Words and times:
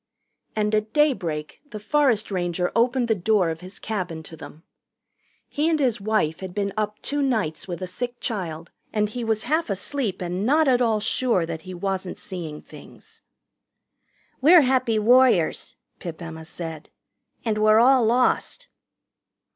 And 0.55 0.73
at 0.73 0.93
daybreak 0.93 1.61
the 1.69 1.79
forest 1.79 2.31
ranger 2.31 2.71
opened 2.75 3.07
the 3.07 3.13
door 3.13 3.51
of 3.51 3.61
his 3.61 3.77
cabin 3.77 4.23
to 4.23 4.35
them. 4.35 4.63
He 5.47 5.69
and 5.69 5.79
his 5.79 6.01
wife 6.01 6.39
had 6.39 6.55
been 6.55 6.73
up 6.75 6.99
two 7.03 7.21
nights 7.21 7.67
with 7.67 7.83
a 7.83 7.85
sick 7.85 8.19
child, 8.19 8.71
and 8.91 9.09
he 9.09 9.23
was 9.23 9.43
half 9.43 9.69
asleep 9.69 10.19
and 10.19 10.43
not 10.43 10.67
at 10.67 10.81
all 10.81 11.01
sure 11.01 11.45
that 11.45 11.61
he 11.69 11.75
wasn't 11.75 12.17
seeing 12.17 12.63
things. 12.63 13.21
"We're 14.41 14.61
Happy 14.61 14.97
Warriors," 14.97 15.75
Pip 15.99 16.19
Emma 16.19 16.45
said, 16.45 16.89
"and 17.45 17.59
we're 17.59 17.77
all 17.79 18.03
lost." 18.03 18.69